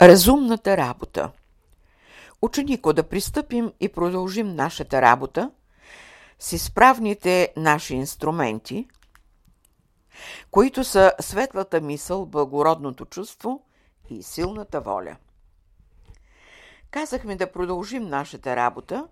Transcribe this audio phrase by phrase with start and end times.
[0.00, 1.30] Разумната работа
[2.42, 5.50] Ученико, да пристъпим и продължим нашата работа
[6.38, 8.88] с изправните наши инструменти,
[10.50, 13.62] които са светлата мисъл, благородното чувство
[14.10, 15.16] и силната воля.
[16.90, 19.08] Казахме да продължим нашата работа.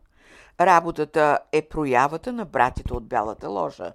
[0.60, 3.92] Работата е проявата на братите от Бялата ложа.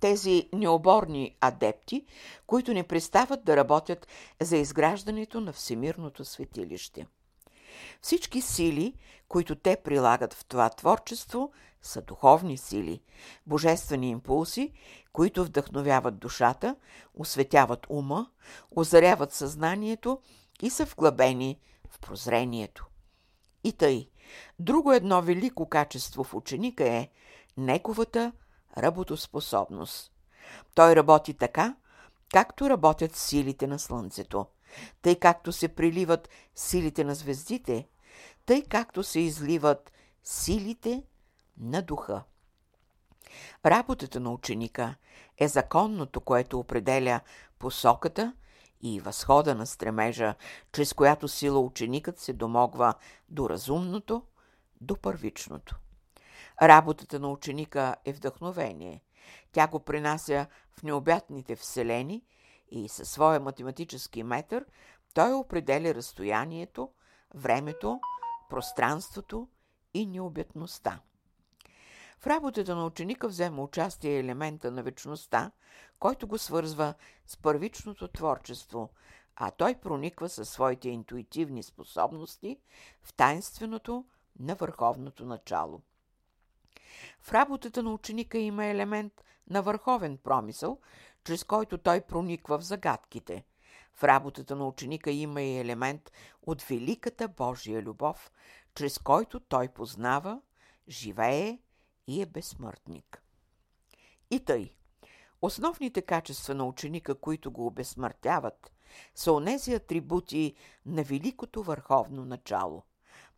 [0.00, 2.06] Тези необорни адепти,
[2.46, 4.08] които не престават да работят
[4.42, 7.06] за изграждането на Всемирното светилище.
[8.00, 8.94] Всички сили,
[9.28, 11.52] които те прилагат в това творчество,
[11.82, 13.02] са духовни сили,
[13.46, 14.72] божествени импулси,
[15.12, 16.76] които вдъхновяват душата,
[17.14, 18.30] осветяват ума,
[18.70, 20.20] озаряват съзнанието
[20.62, 21.58] и са вглъбени
[21.90, 22.86] в прозрението.
[23.64, 24.08] И тъй,
[24.58, 27.08] друго едно велико качество в ученика е
[27.56, 28.32] неговата
[28.78, 30.12] работоспособност.
[30.74, 31.76] Той работи така,
[32.32, 34.46] както работят силите на Слънцето,
[35.02, 37.88] тъй както се приливат силите на звездите,
[38.46, 39.92] тъй както се изливат
[40.24, 41.02] силите
[41.58, 42.22] на духа.
[43.66, 44.94] Работата на ученика
[45.38, 47.20] е законното, което определя
[47.58, 48.32] посоката
[48.82, 50.34] и възхода на стремежа,
[50.72, 52.94] чрез която сила ученикът се домогва
[53.28, 54.22] до разумното,
[54.80, 55.76] до първичното.
[56.62, 59.02] Работата на ученика е вдъхновение.
[59.52, 60.46] Тя го принася
[60.78, 62.22] в необятните вселени
[62.70, 64.64] и със своя математически метър
[65.14, 66.90] той определя разстоянието,
[67.34, 68.00] времето,
[68.50, 69.48] пространството
[69.94, 71.00] и необятността.
[72.18, 75.50] В работата на ученика взема участие елемента на вечността,
[75.98, 76.94] който го свързва
[77.26, 78.90] с първичното творчество,
[79.36, 82.58] а той прониква със своите интуитивни способности
[83.02, 84.04] в тайнственото
[84.38, 85.82] на върховното начало.
[87.20, 90.80] В работата на ученика има елемент на върховен промисъл,
[91.24, 93.44] чрез който той прониква в загадките.
[93.94, 98.32] В работата на ученика има и елемент от великата Божия любов,
[98.74, 100.40] чрез който той познава,
[100.88, 101.58] живее
[102.06, 103.22] и е безсмъртник.
[104.30, 104.74] И тъй,
[105.42, 108.72] основните качества на ученика, които го обезсмъртяват,
[109.14, 110.54] са онези атрибути
[110.86, 112.82] на великото върховно начало.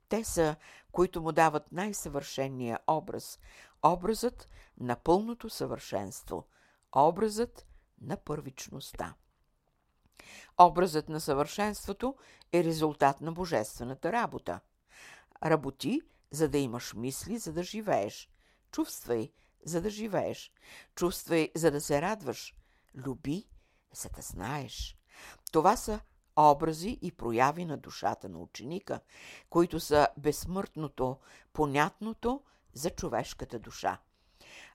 [0.08, 0.56] Те са,
[0.92, 3.38] които му дават най-съвършения образ,
[3.82, 4.48] образът
[4.80, 6.46] на пълното съвършенство,
[6.96, 7.66] образът
[8.00, 9.14] на първичността.
[10.58, 12.16] Образът на съвършенството
[12.52, 14.60] е резултат на божествената работа.
[15.44, 18.30] Работи, за да имаш мисли, за да живееш.
[18.72, 19.32] Чувствай,
[19.64, 20.52] за да живееш.
[20.94, 22.54] Чувствай, за да се радваш.
[23.06, 23.48] Люби,
[23.92, 24.96] за да знаеш.
[25.52, 26.00] Това са
[26.36, 29.00] образи и прояви на душата на ученика,
[29.50, 31.16] които са безсмъртното,
[31.52, 32.42] понятното
[32.72, 33.98] за човешката душа.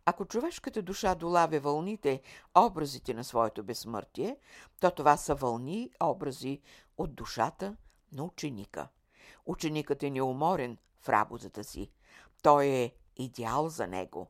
[0.05, 2.21] Ако човешката душа долавя вълните,
[2.55, 4.37] образите на своето безсмъртие,
[4.79, 6.61] то това са вълни, образи
[6.97, 7.75] от душата
[8.11, 8.87] на ученика.
[9.45, 11.91] Ученикът е неуморен в работата си.
[12.41, 14.27] Той е идеал за него.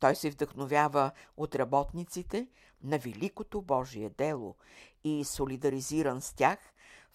[0.00, 2.48] Той се вдъхновява от работниците
[2.82, 4.56] на великото Божие дело
[5.04, 6.58] и солидаризиран с тях,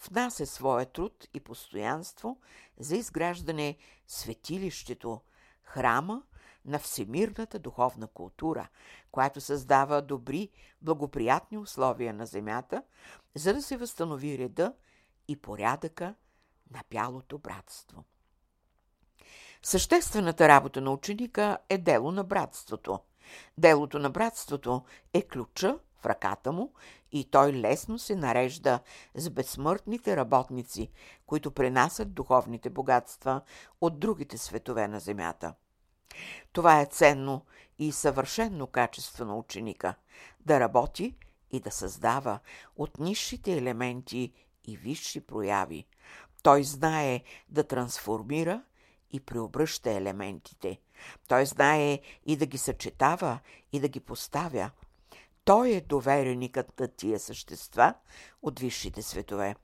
[0.07, 2.39] внася своя труд и постоянство
[2.79, 3.77] за изграждане
[4.07, 5.21] светилището,
[5.63, 6.23] храма
[6.65, 8.67] на всемирната духовна култура,
[9.11, 10.49] която създава добри,
[10.81, 12.83] благоприятни условия на земята,
[13.35, 14.73] за да се възстанови реда
[15.27, 16.15] и порядъка
[16.71, 18.03] на бялото братство.
[19.63, 22.99] Съществената работа на ученика е дело на братството.
[23.57, 24.83] Делото на братството
[25.13, 26.73] е ключа в ръката му
[27.11, 28.79] и той лесно се нарежда
[29.15, 30.91] с безсмъртните работници,
[31.25, 33.41] които пренасят духовните богатства
[33.81, 35.53] от другите светове на земята.
[36.51, 37.45] Това е ценно
[37.79, 39.95] и съвършенно качество на ученика–
[40.45, 41.15] да работи
[41.51, 42.39] и да създава
[42.75, 44.33] от низшите елементи
[44.63, 45.87] и висши прояви.
[46.43, 48.63] Той знае да трансформира
[49.13, 50.79] и преобръща елементите.
[51.27, 53.39] Той знае и да ги съчетава
[53.71, 54.71] и да ги поставя.
[55.45, 57.93] Той е довереникът на тия същества
[58.41, 59.55] от висшите светове.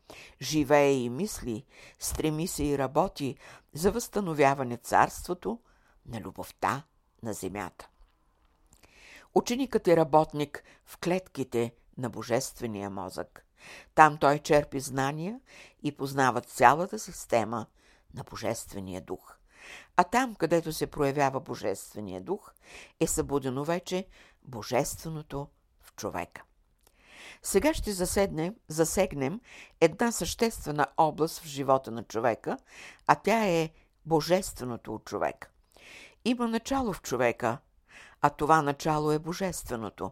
[0.42, 1.66] Живее и мисли,
[2.00, 3.36] стреми се и работи
[3.74, 5.60] за възстановяване царството
[6.06, 6.83] на любовта
[7.24, 7.89] на земята.
[9.36, 13.45] Ученикът е работник в клетките на божествения мозък.
[13.95, 15.39] Там той черпи знания
[15.83, 17.66] и познава цялата система
[18.13, 19.38] на Божествения дух.
[19.98, 22.54] А там, където се проявява Божествения дух,
[23.00, 24.07] е събудено вече
[24.44, 25.48] Божественото
[25.81, 26.44] в човека.
[27.44, 29.42] Сега ще заседнем, засегнем
[29.81, 32.57] една съществена област в живота на човека,
[33.07, 33.69] а тя е
[34.06, 35.50] Божественото от човека.
[36.25, 37.57] Има начало в човека,
[38.21, 40.12] а това начало е Божественото.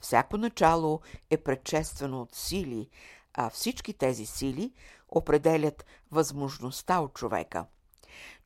[0.00, 1.00] Всяко начало
[1.30, 2.88] е предшествено от сили,
[3.34, 4.72] а всички тези сили
[5.10, 7.66] определят възможността от човека.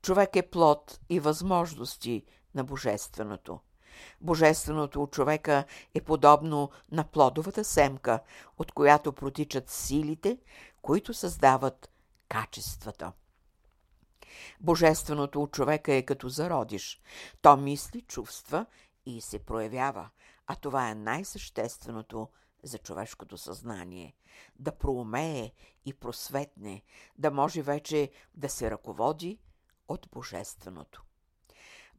[0.03, 2.25] Човек е плод и възможности
[2.55, 3.61] на Божественото.
[4.21, 5.65] Божественото от човека
[5.95, 8.21] е подобно на плодовата семка,
[8.59, 10.39] от която протичат силите,
[10.83, 11.91] които създават
[12.29, 13.13] качествата.
[14.61, 17.03] Божественото от човека е като зародиш.
[17.43, 18.67] То мисли, чувства
[19.07, 20.09] и се проявява,
[20.47, 22.29] а това е най-същественото
[22.65, 24.15] за човешкото съзнание.
[24.57, 25.53] Да проумее
[25.85, 26.83] и просветне,
[27.19, 29.39] да може вече да се ръководи
[29.89, 31.05] от Божественото.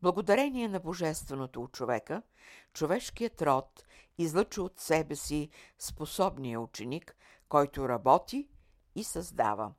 [0.02, 2.22] Благодарение на Божественото от човека,
[2.74, 3.86] човешкият род
[4.18, 7.16] излъча от себе си способния ученик,
[7.50, 8.48] който работи
[8.96, 9.74] и създава.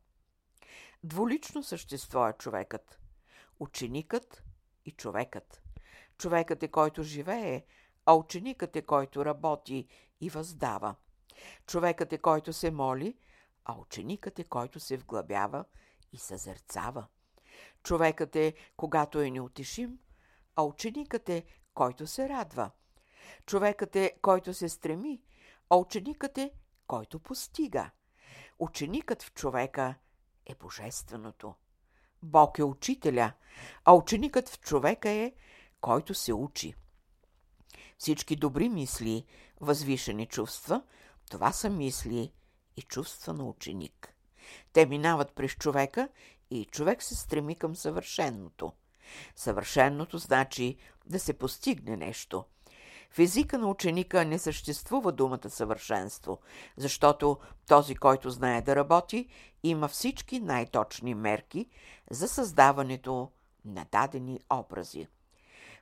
[1.04, 3.00] Дволично същество е човекът.
[3.60, 4.42] Ученикът
[4.84, 5.62] и човекът.
[6.18, 7.64] Човекът е който живее,
[8.06, 9.86] а ученикът е който работи
[10.20, 10.94] и въздава.
[11.66, 13.16] Човекът е който се моли,
[13.64, 15.64] а ученикът е който се вглъбява
[16.12, 17.06] и съзерцава.
[17.82, 19.98] Човекът е когато е неутешим,
[20.56, 22.70] а ученикът е който се радва.
[23.46, 25.22] Човекът е който се стреми,
[25.70, 26.52] а ученикът е
[26.86, 27.90] който постига.
[28.58, 29.94] Ученикът в човека
[30.46, 31.54] е божественото.
[32.22, 33.32] Бог е учителя,
[33.84, 35.32] а ученикът в човека е
[35.80, 36.74] който се учи.
[37.98, 39.24] Всички добри мисли,
[39.60, 40.82] възвишени чувства,
[41.30, 42.32] това са мисли
[42.76, 44.14] и чувства на ученик.
[44.72, 46.08] Те минават през човека
[46.50, 48.72] и човек се стреми към съвършенното.
[49.36, 50.76] Съвършенното значи
[51.06, 52.44] да се постигне нещо.
[53.10, 56.38] В езика на ученика не съществува думата съвършенство,
[56.76, 57.38] защото
[57.68, 59.28] този, който знае да работи,
[59.62, 61.68] има всички най-точни мерки
[62.10, 63.30] за създаването
[63.64, 65.06] на дадени образи.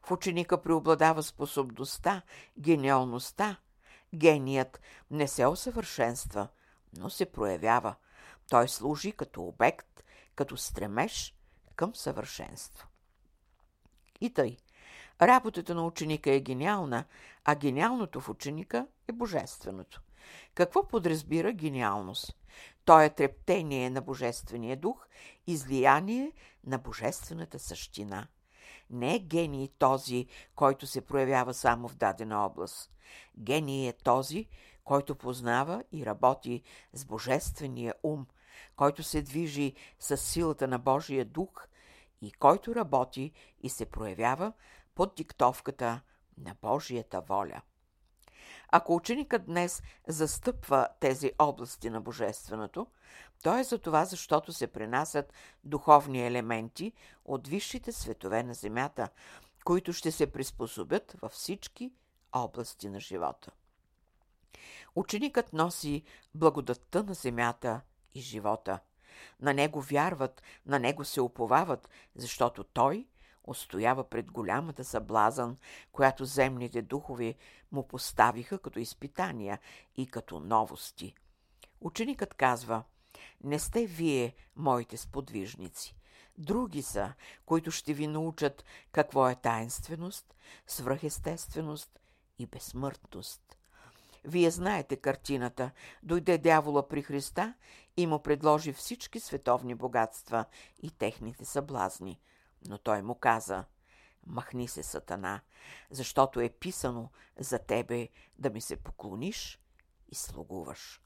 [0.07, 2.23] В ученика преобладава способността,
[2.59, 3.57] гениалността.
[4.15, 4.81] Геният
[5.11, 6.49] не се усъвършенства,
[6.97, 7.95] но се проявява.
[8.51, 10.05] Той служи като обект,
[10.35, 11.35] като стремеж
[11.77, 12.89] към съвършенство.
[14.21, 14.57] И тъй.
[15.23, 17.05] Работата на ученика е гениална,
[17.45, 20.03] а гениалното в ученика е божественото.
[20.55, 22.37] Какво подразбира гениалност?
[22.85, 25.07] То е трептение на Божествения дух,
[25.47, 26.33] излияние
[26.65, 28.29] на Божествената същина.
[28.91, 32.91] Не е гений този, който се проявява само в дадена област.
[33.39, 34.49] Гений е този,
[34.85, 38.27] който познава и работи с Божествения ум,
[38.77, 41.69] който се движи с силата на Божия дух
[42.23, 43.33] и който работи
[43.63, 44.53] и се проявява
[44.95, 46.01] под диктовката
[46.39, 47.63] на Божията воля.
[48.69, 52.87] Ако ученикът днес застъпва тези области на Божественото,
[53.43, 55.33] то е за това, защото се пренасят
[55.65, 56.93] духовни елементи
[57.25, 59.09] от висшите светове на Земята,
[59.65, 61.93] които ще се приспособят във всички
[62.33, 63.51] области на живота.
[64.97, 66.03] Ученикът носи
[66.35, 67.81] благодатта на земята
[68.15, 68.79] и живота.
[69.41, 73.07] На него вярват, на него се уповават, защото той
[73.45, 75.57] устоява пред голямата съблазън,
[75.93, 77.35] която земните духове
[77.73, 79.59] му поставиха като изпитания
[79.97, 81.15] и като новости.
[81.81, 82.83] Ученикът казва,
[83.45, 85.97] не сте вие, моите сподвижници.
[86.39, 87.13] Други са,
[87.47, 90.35] които ще ви научат какво е таинственост,
[90.67, 92.01] свръхестественост
[92.39, 93.57] и безсмъртност.
[94.25, 95.71] Вие знаете картината.
[96.03, 97.55] Дойде дявола при Христа
[97.97, 100.45] и му предложи всички световни богатства
[100.83, 102.21] и техните съблазни–
[102.69, 103.65] но той му каза,
[104.27, 105.41] махни се, Сатана,
[105.91, 109.61] защото е писано за тебе да ми се поклониш
[110.09, 111.01] и слугуваш.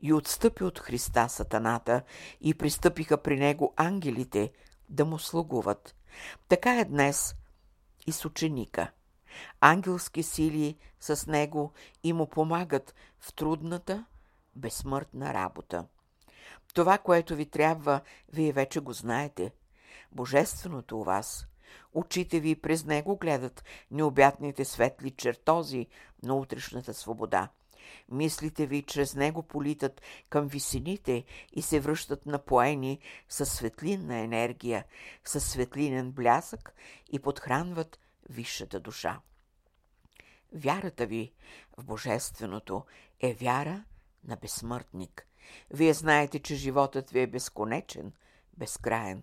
[0.00, 2.02] И отстъпи от Христа Сатаната
[2.40, 4.52] и пристъпиха при него ангелите
[4.88, 5.96] да му слугуват.
[6.48, 7.34] Така е днес
[8.06, 8.90] и с ученика.
[9.60, 11.72] Ангелски сили с него
[12.02, 14.04] и му помагат в трудната,
[14.56, 15.86] безсмъртна работа.
[16.74, 18.00] Това, което ви трябва,
[18.32, 19.52] вие вече го знаете–
[20.12, 21.46] божественото у вас.
[21.94, 25.86] Очите ви през него гледат необятните светли чертози
[26.22, 27.48] на утрешната свобода.
[28.08, 34.84] Мислите ви чрез него политат към висините и се връщат напоени със светлинна енергия,
[35.24, 36.74] със светлинен блясък
[37.12, 37.98] и подхранват
[38.30, 39.20] висшата душа.
[40.52, 41.32] Вярата ви
[41.78, 42.84] в Божественото
[43.20, 43.84] е вяра
[44.24, 45.26] на безсмъртник.
[45.70, 48.12] Вие знаете, че животът ви е безконечен,
[48.56, 49.22] безкраен.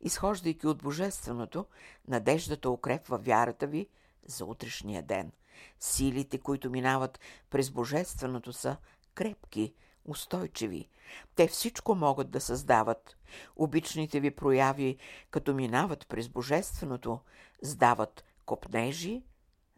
[0.00, 1.66] Изхождайки от Божественото,
[2.08, 3.88] надеждата укрепва вярата ви
[4.26, 5.32] за утрешния ден.
[5.80, 8.76] Силите, които минават през Божественото са
[9.14, 9.74] крепки,
[10.04, 10.88] устойчиви.
[11.34, 13.16] Те всичко могат да създават.
[13.56, 14.96] Обичните ви прояви,
[15.30, 17.20] като минават през Божественото,
[17.62, 19.22] сдават копнежи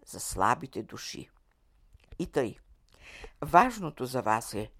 [0.06, 1.30] за слабите души.
[2.18, 2.56] И тъй.
[3.42, 4.70] Важното за вас е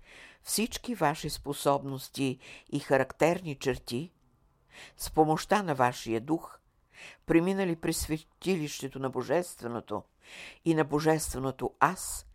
[0.42, 2.38] всички ваши способности
[2.72, 4.12] и характерни черти,
[4.96, 6.58] с помощта на вашия дух,
[7.26, 10.02] преминали през светилището на Божественото
[10.64, 12.26] и на Божественото Аз,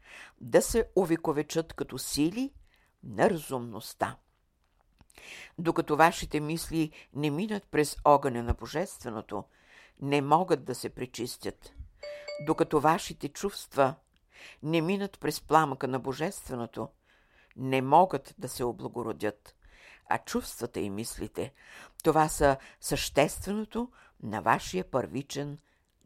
[0.41, 2.53] да се увековечат като сили
[3.03, 4.17] на разумността.
[5.59, 9.43] Докато вашите мисли не минат през огъня на Божественото,
[10.01, 11.73] не могат да се пречистят.
[12.45, 13.95] Докато вашите чувства
[14.63, 16.89] не минат през пламъка на Божественото,
[17.57, 19.55] не могат да се облагородят.
[20.09, 21.53] А чувствата и мислите,
[22.03, 23.91] това са същественото
[24.23, 25.57] на вашия първичен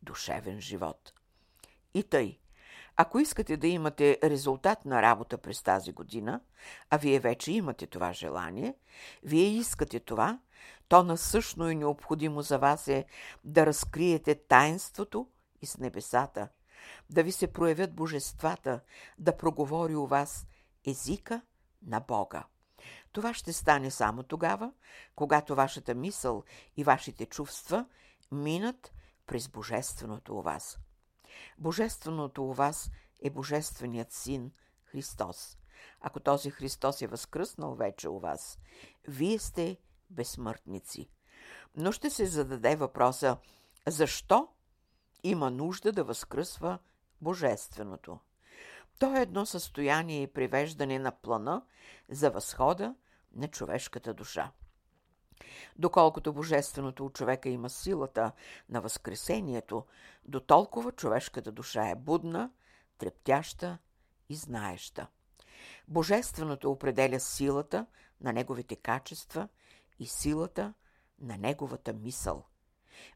[0.03, 1.13] душевен живот.
[1.93, 2.39] И тъй,
[2.95, 6.41] ако искате да имате резултат на работа през тази година,
[6.89, 8.75] а вие вече имате това желание,
[9.23, 10.39] вие искате това,
[10.87, 13.05] то насъщно и необходимо за вас е
[13.43, 15.27] да разкриете таинството
[15.61, 16.47] и с небесата,
[17.09, 18.79] да ви се проявят божествата,
[19.17, 20.47] да проговори у вас
[20.87, 21.41] езика
[21.87, 22.43] на Бога.
[23.11, 24.71] Това ще стане само тогава,
[25.15, 26.43] когато вашата мисъл
[26.77, 27.85] и вашите чувства
[28.31, 28.93] минат
[29.27, 30.79] през Божественото у вас.
[31.57, 32.91] Божественото у вас
[33.23, 34.51] е Божественият Син
[34.83, 35.57] Христос.
[36.01, 38.59] Ако този Христос е възкръснал вече у вас,
[39.07, 39.77] вие сте
[40.09, 41.09] безсмъртници.
[41.75, 43.37] Но ще се зададе въпроса,
[43.87, 44.47] защо
[45.23, 46.79] има нужда да възкръсва
[47.21, 48.19] Божественото?
[48.99, 51.65] То е едно състояние и привеждане на плана
[52.09, 52.95] за възхода
[53.35, 54.51] на човешката душа.
[55.75, 58.31] Доколкото Божественото от човека има силата
[58.69, 59.85] на Възкресението,
[60.25, 62.51] до толкова човешката душа е будна,
[62.97, 63.77] трептяща
[64.29, 65.07] и знаеща.
[65.87, 67.85] Божественото определя силата
[68.21, 69.47] на неговите качества
[69.99, 70.73] и силата
[71.19, 72.45] на неговата мисъл.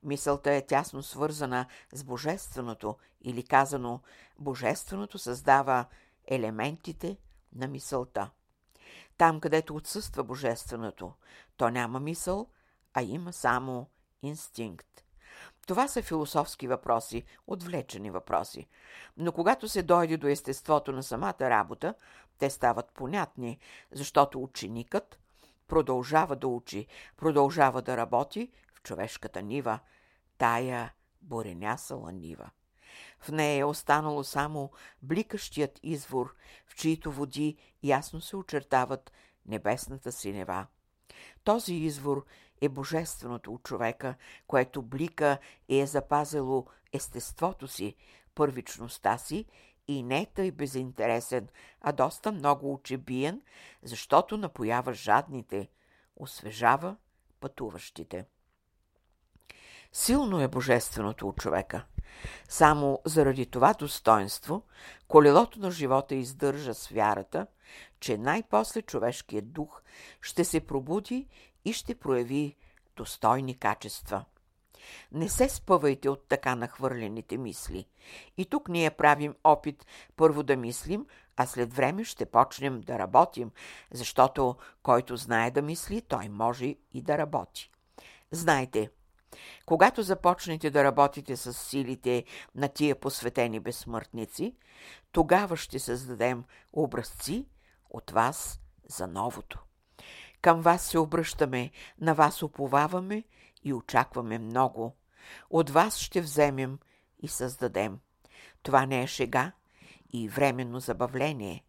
[0.03, 3.99] Мисълта е тясно свързана с Божественото или казано
[4.39, 5.85] Божественото създава
[6.27, 7.17] елементите
[7.55, 8.29] на мисълта.
[9.17, 11.13] Там, където отсъства Божественото,
[11.57, 12.47] то няма мисъл,
[12.93, 13.87] а има само
[14.21, 15.03] инстинкт.
[15.67, 18.67] Това са философски въпроси, отвлечени въпроси.
[19.17, 21.93] Но когато се дойде до естеството на самата работа,
[22.37, 23.59] те стават понятни,
[23.91, 25.19] защото ученикът
[25.67, 28.51] продължава да учи, продължава да работи
[28.83, 29.79] човешката нива,
[30.37, 32.49] тая буренясала нива.
[33.19, 34.71] В нея е останало само
[35.01, 36.35] бликащият извор,
[36.67, 39.11] в чието води ясно се очертават
[39.45, 40.67] небесната синева.
[41.43, 42.25] Този извор
[42.61, 44.15] е божественото от човека,
[44.47, 45.37] което блика
[45.69, 47.95] и е запазило естеството си,
[48.35, 49.45] първичността си
[49.87, 51.47] и не е тъй безинтересен,
[51.81, 53.41] а доста много учебиен,
[53.83, 55.69] защото напоява жадните,
[56.15, 56.95] освежава
[57.39, 58.25] пътуващите.
[59.93, 61.85] Силно е божественото от човека.
[62.49, 64.63] Само заради това достоинство
[65.07, 67.47] колелото на живота издържа с вярата,
[67.99, 69.81] че най-после човешкият дух
[70.21, 71.27] ще се пробуди
[71.65, 72.55] и ще прояви
[72.95, 74.25] достойни качества.
[75.11, 77.87] Не се спъвайте от така нахвърлените мисли.
[78.37, 81.05] И тук ние правим опит първо да мислим,
[81.37, 83.51] а след време ще почнем да работим,
[83.91, 87.71] защото който знае да мисли, той може и да работи.
[88.31, 88.89] Знайте,
[89.65, 92.23] когато започнете да работите с силите
[92.55, 94.55] на тия посветени безсмъртници,
[95.11, 97.45] тогава ще създадем образци
[97.89, 98.59] от вас
[98.89, 99.59] за новото.
[100.41, 101.71] Към вас се обръщаме,
[102.01, 103.23] на вас уповаваме
[103.63, 104.95] и очакваме много.
[105.49, 106.79] От вас ще вземем
[107.19, 107.99] и създадем.
[108.63, 109.51] Това не е шега
[110.13, 111.63] и временно забавление.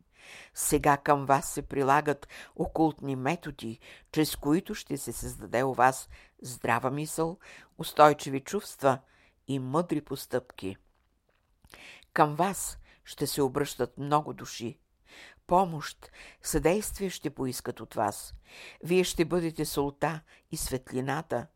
[0.54, 3.78] Сега към вас се прилагат окултни методи,
[4.12, 6.08] чрез които ще се създаде у вас
[6.42, 7.38] здрава мисъл,
[7.78, 8.98] устойчиви чувства
[9.48, 10.76] и мъдри постъпки.
[12.12, 14.78] Към вас ще се обръщат много души.
[15.46, 16.10] Помощ,
[16.42, 18.34] съдействие ще поискат от вас.
[18.84, 20.20] Вие ще бъдете солта
[20.50, 21.46] и светлината.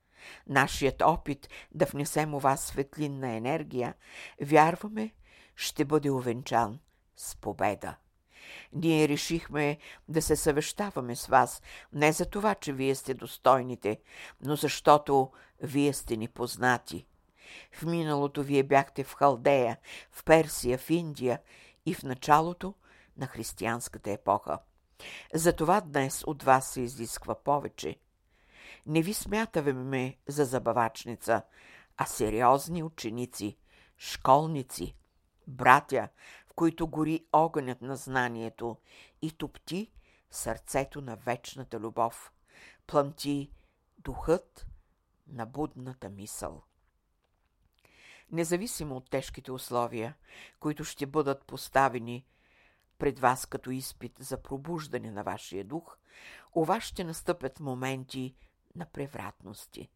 [0.47, 3.95] Нашият опит да внесем у вас светлинна енергия,
[4.43, 5.15] вярваме,
[5.57, 6.79] ще бъде увенчан
[7.17, 7.97] с победа.
[8.73, 11.63] Ние решихме да се съвещаваме с вас,
[11.93, 14.01] не за това, че вие сте достойните,
[14.41, 17.07] но защото вие сте ни познати.
[17.73, 19.79] В миналото вие бяхте в Халдея,
[20.11, 21.41] в Персия, в Индия
[21.87, 22.75] и в началото
[23.17, 24.59] на християнската епоха.
[25.35, 27.97] Затова днес от вас се изисква повече.
[28.87, 31.43] Не ви смятаме за забавачница,
[31.97, 33.57] а сериозни ученици,
[33.99, 34.97] школници,
[35.47, 36.09] братя,
[36.57, 38.77] които гори огънят на знанието
[39.23, 39.93] и топти
[40.31, 42.33] сърцето на вечната любов,
[42.87, 43.51] плъмти
[43.99, 44.67] духът
[45.27, 46.63] на будната мисъл.
[48.31, 50.15] Независимо от тежките условия,
[50.61, 52.27] които ще бъдат поставени
[52.99, 55.99] пред вас като изпит за пробуждане на вашия дух,
[56.55, 58.35] у вас ще настъпят моменти
[58.77, 59.91] на превратности.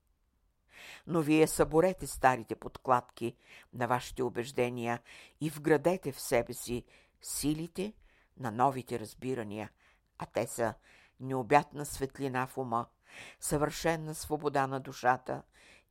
[1.06, 3.36] Но вие съборете старите подкладки
[3.72, 5.00] на вашите убеждения
[5.40, 6.84] и вградете в себе си
[7.22, 7.92] силите
[8.36, 9.70] на новите разбирания,
[10.18, 10.74] а те са
[11.20, 12.86] необятна светлина в ума,
[13.40, 15.42] съвършенна свобода на душата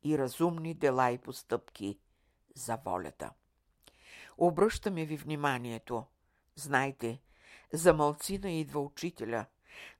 [0.02, 1.98] и разумни дела и постъпки
[2.54, 3.30] за волята.
[4.38, 6.04] Обръщаме ви вниманието.
[6.56, 7.20] Знайте,
[7.72, 9.46] за мълцина идва учителя,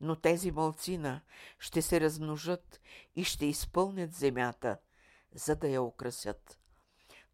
[0.00, 1.21] но тези мълцина
[1.59, 2.81] ще се размножат
[3.17, 4.79] и ще изпълнят земята,
[5.35, 6.59] за да я украсят.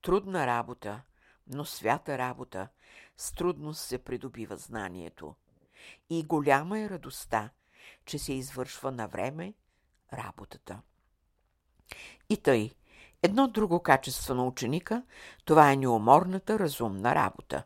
[0.02, 1.02] Трудна работа,
[1.47, 2.69] но свята работа,
[3.16, 5.35] с трудност се придобива знанието.
[6.11, 7.50] И голяма е радостта,
[8.05, 9.55] че се извършва на време
[10.12, 10.83] работата.
[12.28, 12.71] И тъй,
[13.23, 15.02] едно друго качество на ученика,
[15.45, 17.64] това е неуморната разумна работа.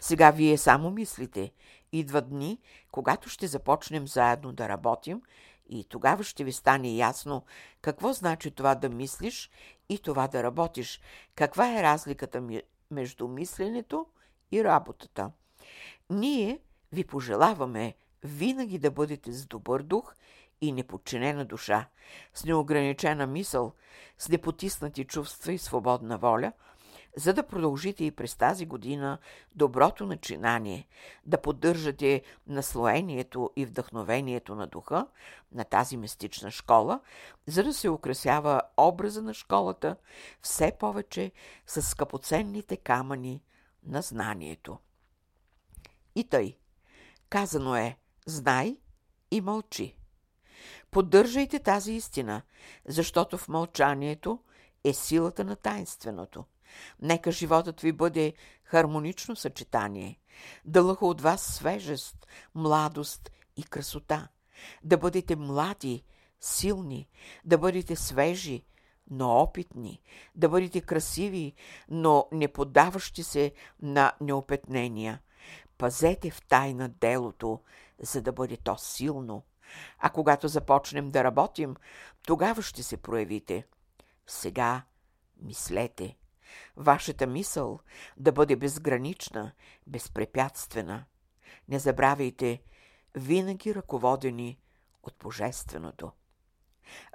[0.00, 1.52] Сега вие само мислите.
[1.92, 2.58] Идват дни,
[2.90, 5.22] когато ще започнем заедно да работим
[5.68, 7.44] и тогава ще ви стане ясно
[7.80, 9.50] какво значи това да мислиш
[9.88, 11.00] и това да работиш,
[11.34, 12.42] каква е разликата
[12.90, 14.06] между мисленето
[14.52, 15.30] и работата.
[16.10, 16.58] Ние
[16.92, 17.94] ви пожелаваме
[18.24, 20.14] винаги да бъдете с добър дух
[20.60, 21.88] и неподчинена душа,
[22.34, 23.72] с неограничена мисъл,
[24.18, 26.52] с непотиснати чувства и свободна воля,
[27.16, 29.18] за да продължите и през тази година
[29.54, 30.88] доброто начинание,
[31.26, 35.06] да поддържате наслоението и вдъхновението на духа
[35.52, 37.00] на тази мистична школа,
[37.46, 39.96] за да се украсява образа на школата
[40.42, 41.32] все повече
[41.66, 43.42] с скъпоценните камъни
[43.86, 44.78] на знанието.
[46.14, 46.56] И тъй,
[47.30, 48.76] казано е, знай
[49.30, 49.96] и мълчи.
[50.90, 52.42] Поддържайте тази истина,
[52.88, 54.38] защото в мълчанието
[54.84, 56.44] е силата на тайнственото.
[57.02, 58.32] Нека животът ви бъде
[58.64, 60.20] хармонично съчетание,
[60.64, 64.28] да лъха от вас свежест, младост и красота,
[64.82, 66.04] да бъдете млади,
[66.40, 67.08] силни,
[67.44, 68.64] да бъдете свежи,
[69.10, 70.00] но опитни,
[70.34, 71.54] да бъдете красиви,
[71.88, 75.20] но не подаващи се на неопетнения.
[75.78, 77.60] Пазете в тайна делото,
[78.02, 79.42] за да бъде то силно–
[79.98, 81.76] а когато започнем да работим,
[82.26, 83.66] тогава ще се проявите.
[84.26, 84.82] Сега
[85.42, 86.16] мислете.
[86.76, 87.80] Вашата мисъл
[88.16, 89.52] да бъде безгранична,
[89.86, 91.04] безпрепятствена.
[91.68, 92.62] Не забравяйте,
[93.14, 94.58] винаги ръководени
[95.02, 96.12] от Божественото.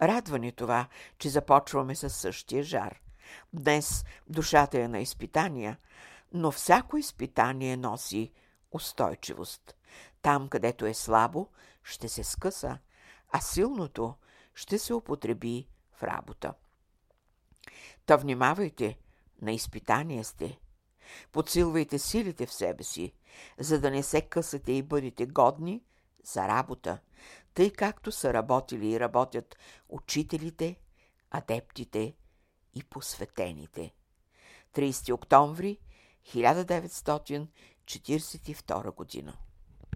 [0.01, 3.01] Радва ни това, че започваме със същия жар.
[3.53, 5.77] Днес душата е на изпитания,
[6.33, 8.31] но всяко изпитание носи
[8.71, 9.75] устойчивост.
[10.21, 11.47] Там, където е слабо,
[11.83, 12.77] ще се скъса,
[13.31, 14.15] а силното
[14.55, 16.53] ще се употреби в работа.
[18.05, 18.97] Та внимавайте,
[19.41, 20.59] на изпитание сте.
[21.31, 23.13] Подсилвайте силите в себе си,
[23.59, 25.83] за да не се късате и бъдете годни
[26.23, 26.99] за работа,
[27.53, 29.57] тъй както са работили и работят
[29.89, 30.75] учителите,
[31.31, 32.15] адептите
[32.75, 33.93] и посветените.
[34.73, 35.79] 30 октомври
[36.25, 39.37] 1942 година